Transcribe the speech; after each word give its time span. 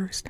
first. 0.00 0.29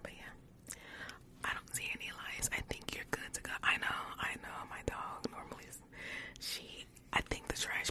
But 0.02 0.12
yeah. 0.12 0.32
I 1.44 1.50
don't 1.54 1.74
see 1.74 1.88
any 1.94 2.10
lies. 2.12 2.50
I 2.52 2.60
think 2.68 2.94
you're 2.94 3.06
good 3.10 3.32
to 3.32 3.40
go. 3.40 3.52
I 3.62 3.76
know, 3.78 4.00
I 4.20 4.34
know 4.42 4.66
my 4.70 4.82
dog 4.86 5.30
normally 5.30 5.64
she 6.40 6.84
I 7.12 7.20
think 7.22 7.48
the 7.48 7.56
trash 7.56 7.90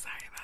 Sorry 0.00 0.14
about 0.32 0.39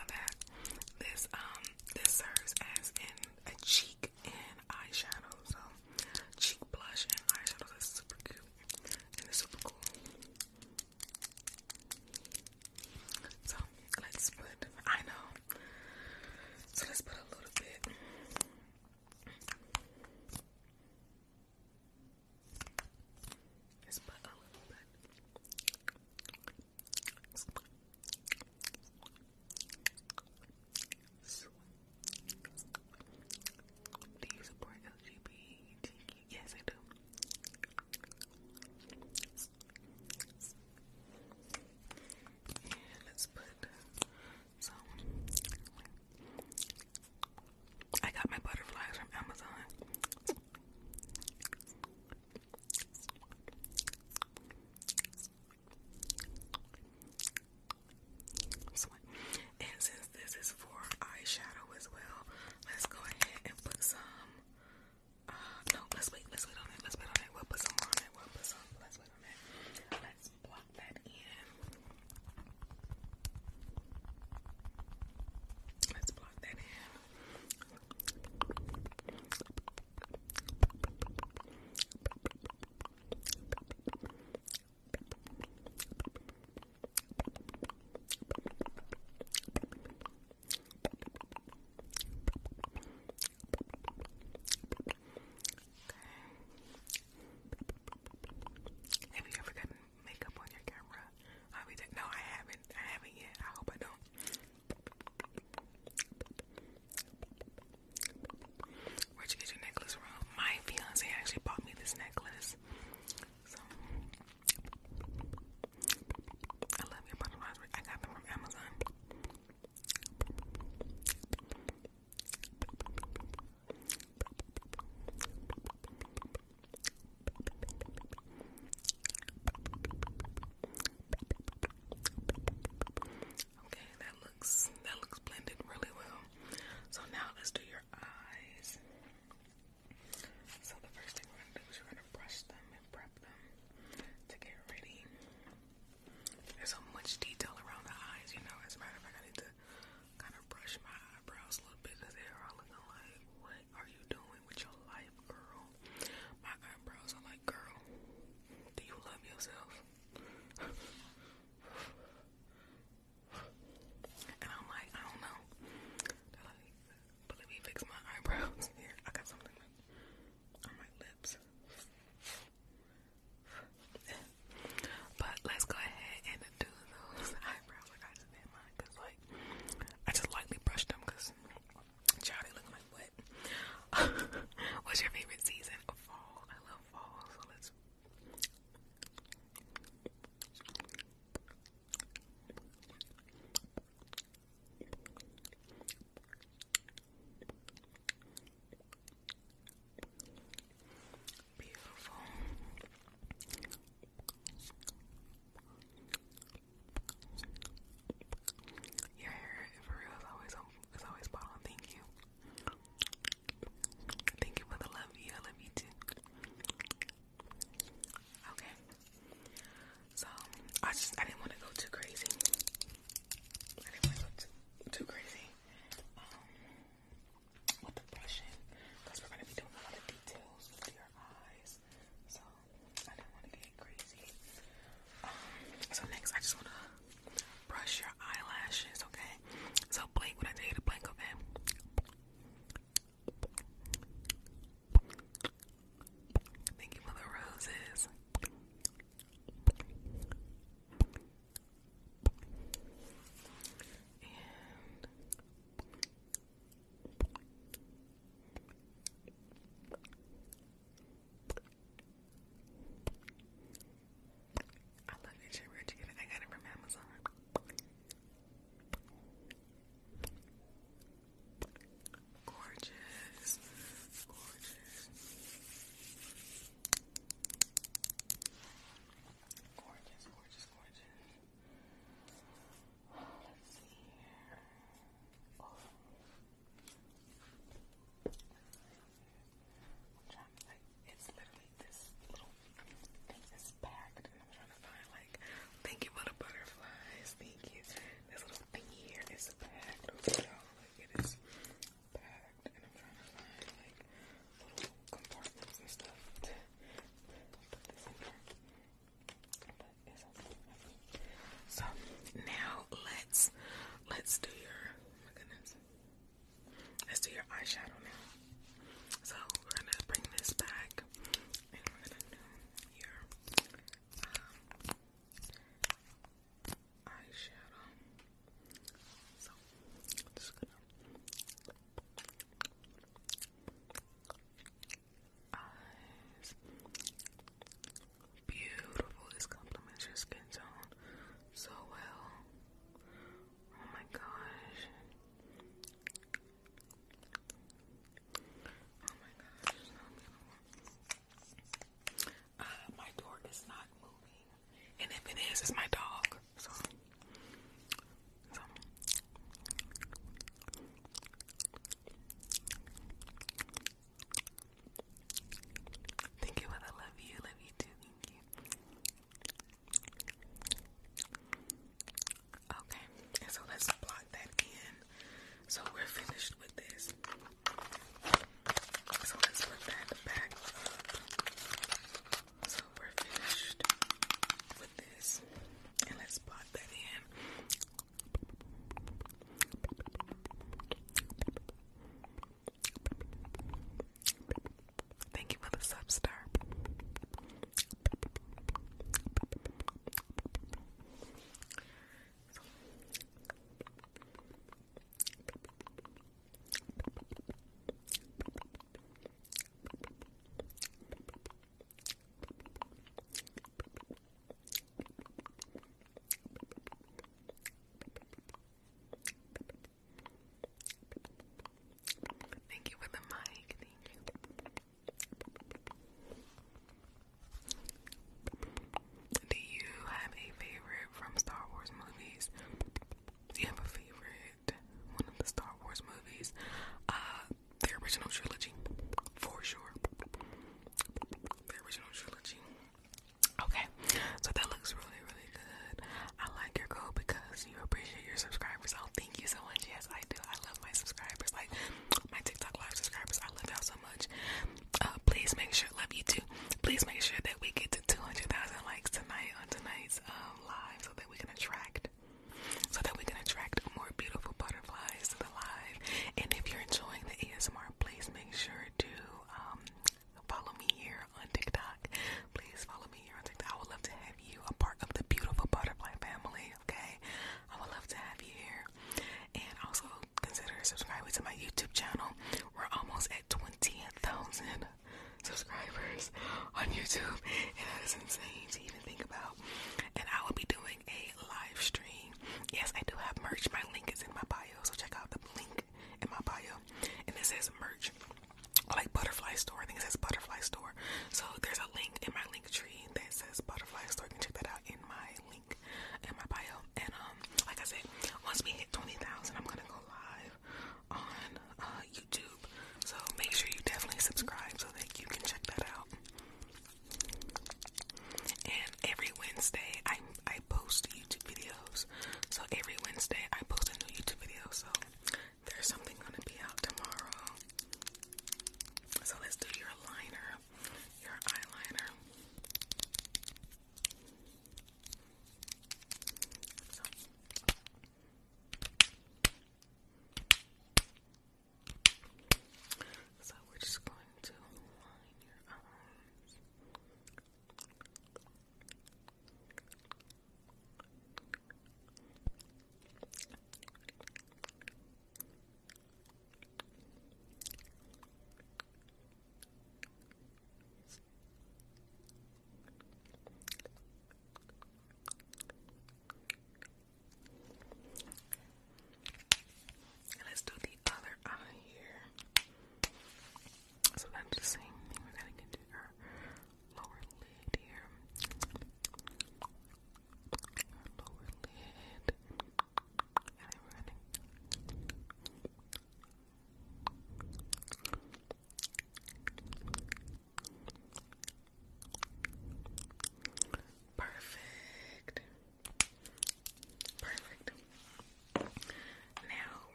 this 355.61 355.71
is 355.71 355.77
my 355.77 355.96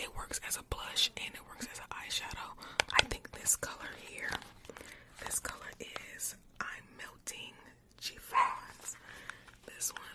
it 0.00 0.16
works 0.16 0.40
as 0.48 0.56
a 0.56 0.62
blush 0.64 1.10
and 1.16 1.34
it 1.34 1.40
works 1.48 1.66
as 1.72 1.78
an 1.78 1.84
eyeshadow. 1.90 2.50
I 2.98 3.02
think 3.04 3.30
this 3.32 3.56
color 3.56 3.90
here, 4.08 4.30
this 5.24 5.38
color 5.38 5.70
is 6.16 6.36
I'm 6.60 6.84
Melting 6.98 7.54
Chiffons. 8.00 8.96
This 9.66 9.92
one 9.92 10.09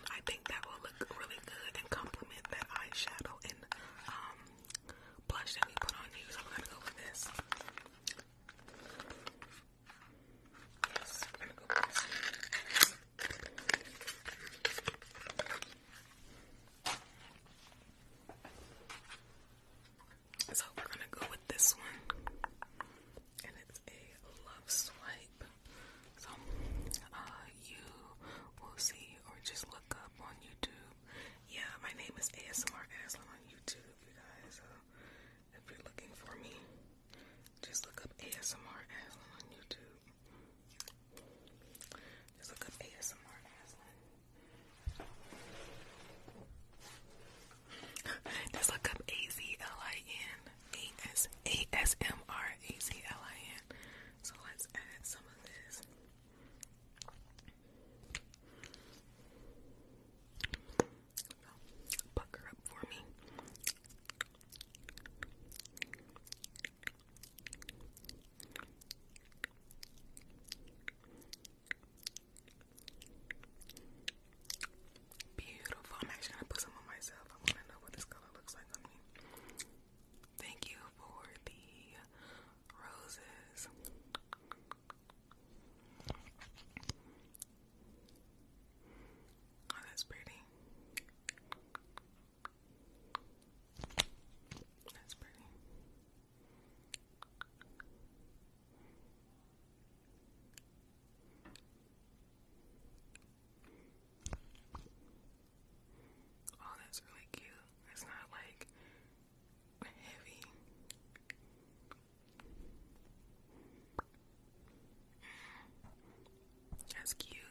ask 117.06 117.22
you. 117.30 117.45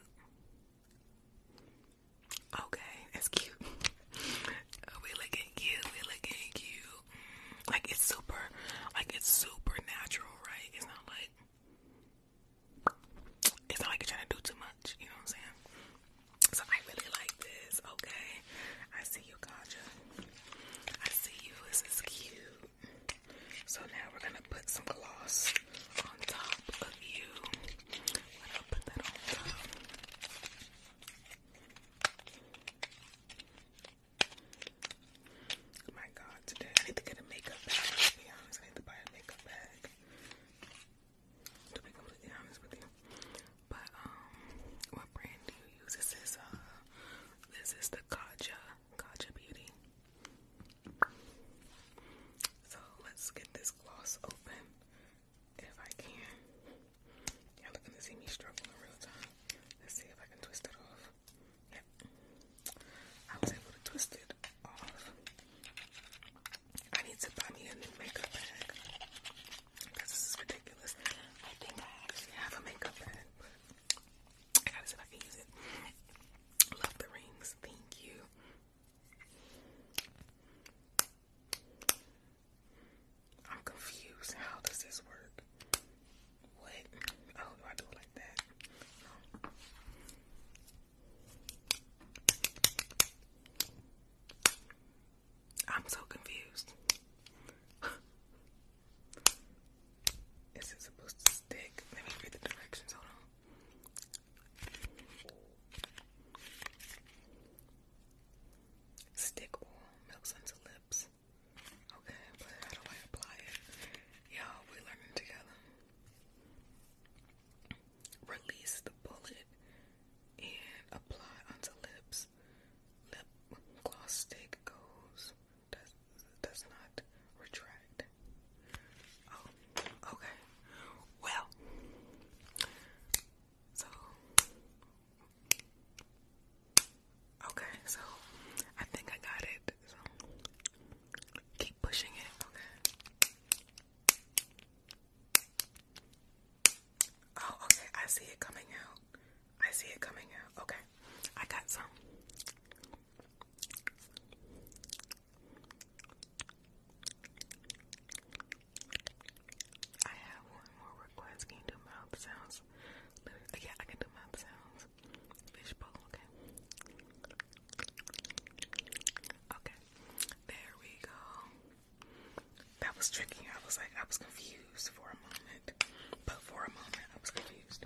was 172.96 173.10
tricking. 173.10 173.46
I 173.52 173.64
was 173.64 173.76
like, 173.78 173.90
I 174.00 174.04
was 174.06 174.18
confused 174.18 174.90
for 174.94 175.06
a 175.12 175.16
moment. 175.22 175.84
But 176.24 176.40
for 176.42 176.64
a 176.64 176.70
moment, 176.72 176.96
I 177.14 177.18
was 177.20 177.30
confused. 177.30 177.85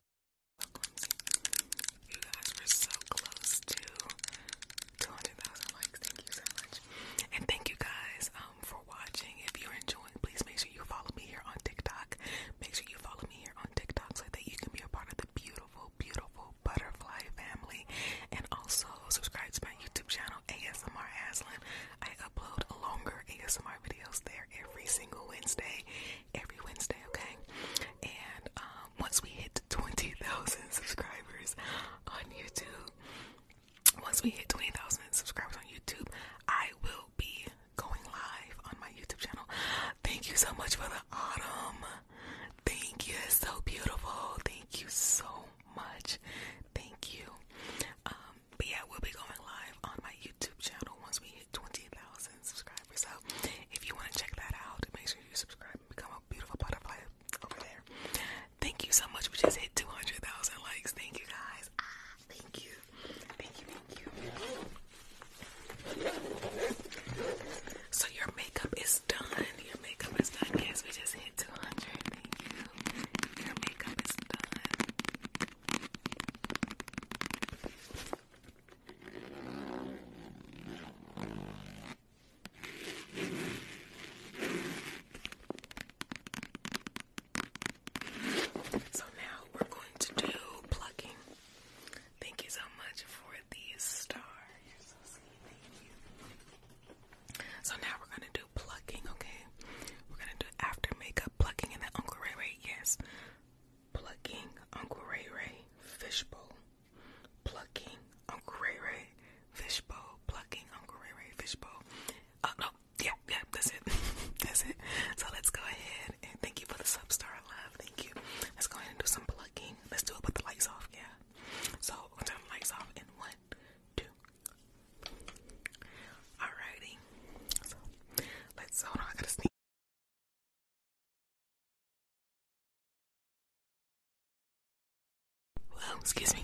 Excuse 136.01 136.33
me. 136.33 136.40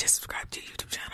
just 0.00 0.14
subscribe 0.14 0.48
to 0.50 0.60
your 0.60 0.70
YouTube 0.70 0.88
channel. 0.88 1.09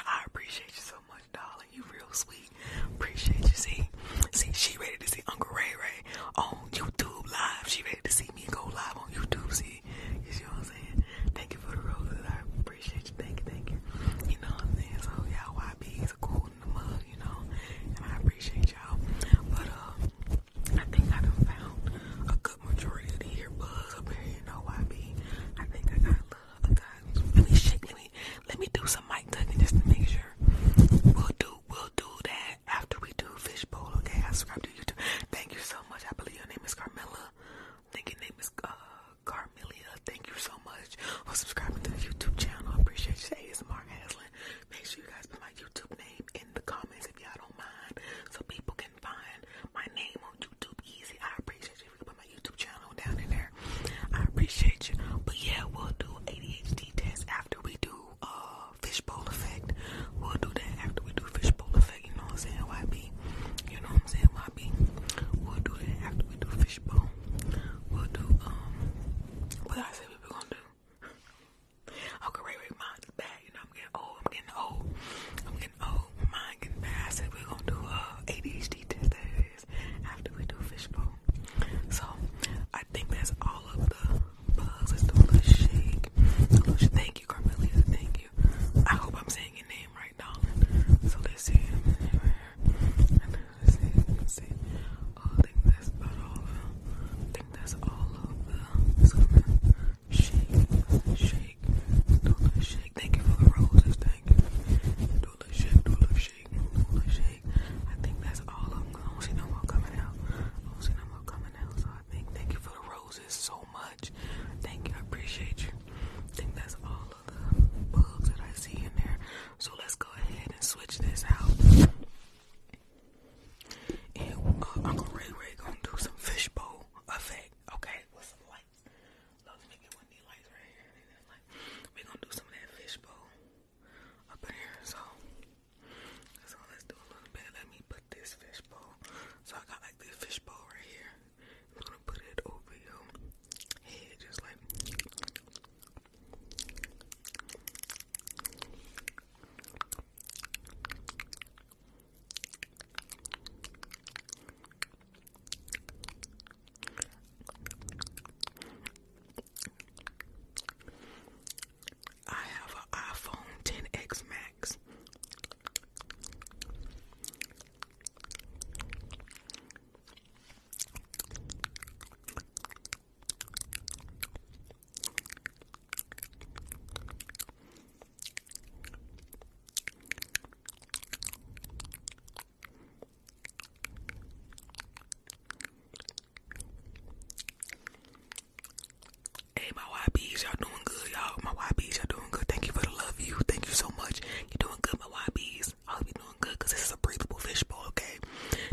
Y'all 190.43 190.53
doing 190.61 190.83
good, 190.85 191.11
y'all. 191.13 191.39
My 191.43 191.53
YBs, 191.53 191.97
y'all 191.99 192.07
doing 192.09 192.29
good. 192.31 192.47
Thank 192.49 192.67
you 192.67 192.73
for 192.73 192.81
the 192.81 192.91
love, 192.91 193.15
you. 193.21 193.37
Thank 193.49 193.67
you 193.67 193.73
so 193.75 193.89
much. 193.97 194.21
You're 194.51 194.69
doing 194.69 194.79
good, 194.83 194.99
my 195.01 195.07
YBs. 195.31 195.75
I 195.89 195.93
hope 195.93 196.07
you're 196.07 196.23
doing 196.25 196.37
good 196.41 196.53
because 196.59 196.73
this 196.73 196.85
is 196.87 196.93
a 196.93 196.97
breathable 196.99 197.39
fishbowl, 197.39 197.85
okay? 197.89 198.19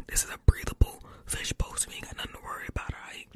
This 0.08 0.24
is 0.24 0.30
a 0.32 0.38
breathable 0.46 1.04
fishbowl, 1.26 1.76
so 1.78 1.88
we 1.90 1.96
ain't 1.96 2.06
got 2.06 2.18
nothing 2.18 2.34
to 2.34 2.42
worry 2.44 2.66
about, 2.70 2.92
alright? 2.94 3.28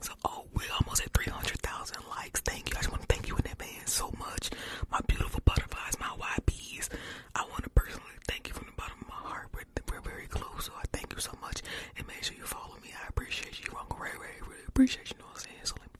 So, 0.00 0.12
oh, 0.24 0.44
we're 0.54 0.72
almost 0.80 1.02
at 1.02 1.12
300,000 1.12 1.96
likes. 2.10 2.40
Thank 2.40 2.70
you. 2.70 2.76
I 2.76 2.80
just 2.80 2.90
want 2.90 3.02
to 3.02 3.08
thank 3.14 3.28
you 3.28 3.36
in 3.36 3.46
advance 3.50 3.92
so 3.92 4.12
much. 4.18 4.50
My 4.90 5.00
beautiful 5.06 5.40
butterflies, 5.44 5.98
my 6.00 6.12
YBs. 6.16 6.88
I 7.34 7.42
want 7.50 7.64
to 7.64 7.70
personally 7.70 8.16
thank 8.28 8.48
you 8.48 8.54
from 8.54 8.66
the 8.66 8.76
bottom 8.76 8.96
of 9.02 9.08
my 9.08 9.14
heart. 9.28 9.48
We're, 9.54 9.64
we're 9.92 10.00
very 10.00 10.26
close, 10.26 10.66
so 10.66 10.72
I 10.76 10.84
thank 10.92 11.12
you 11.14 11.20
so 11.20 11.32
much. 11.40 11.62
And 11.96 12.06
make 12.06 12.22
sure 12.22 12.36
you 12.36 12.44
follow 12.44 12.76
me. 12.82 12.90
I 12.94 13.08
appreciate 13.08 13.60
you, 13.60 13.72
Uncle 13.78 13.98
Ray 13.98 14.10
Ray. 14.20 14.40
Really 14.42 14.64
appreciate 14.68 15.10
you, 15.10 15.18
know 15.18 15.24
what 15.26 15.36
I'm 15.36 15.40
saying? 15.44 15.64
So, 15.64 15.74
let 15.78 15.86
me 15.86 15.96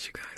You 0.00 0.12
guys, 0.12 0.37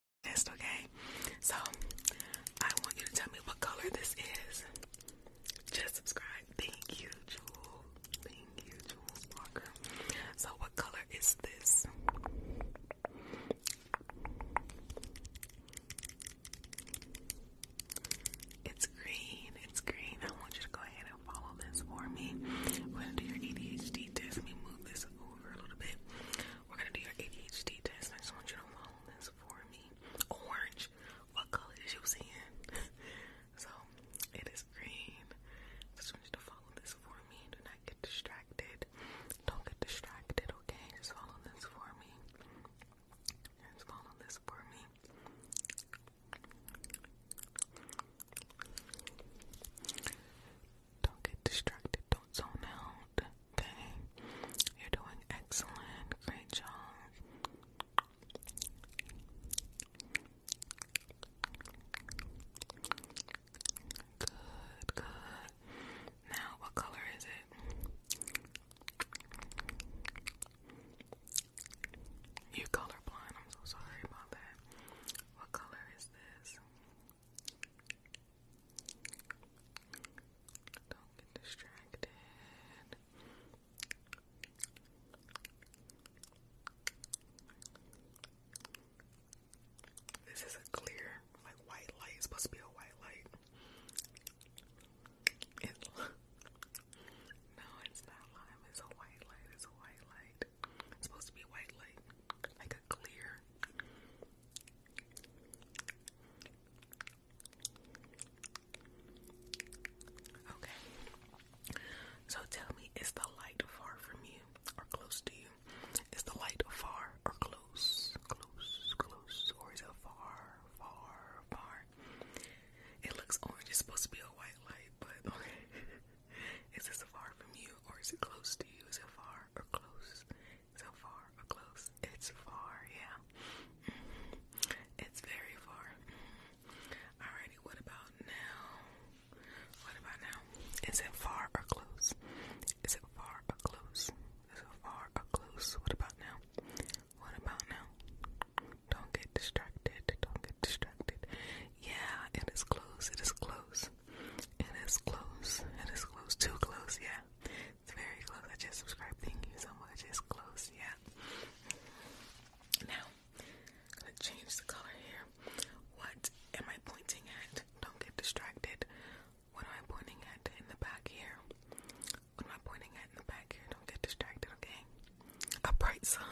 guys. 176.03 176.30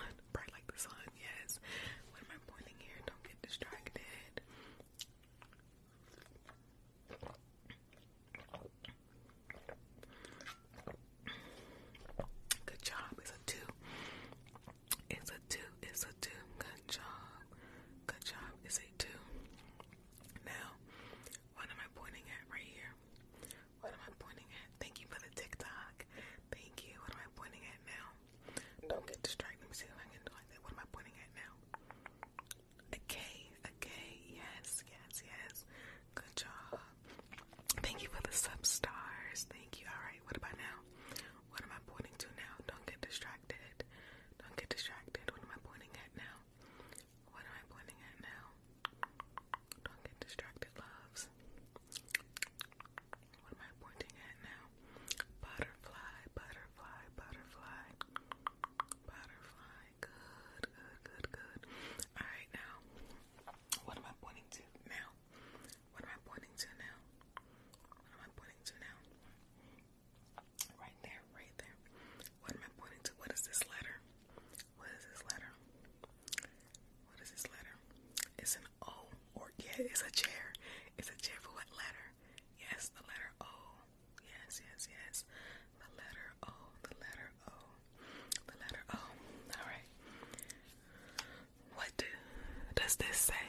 say. 93.20 93.49